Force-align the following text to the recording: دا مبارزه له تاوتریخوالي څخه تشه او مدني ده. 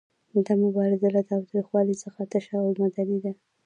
دا 0.45 0.53
مبارزه 0.63 1.07
له 1.15 1.21
تاوتریخوالي 1.29 1.95
څخه 2.03 2.21
تشه 2.31 2.55
او 2.63 2.69
مدني 2.81 3.17
ده. 3.25 3.31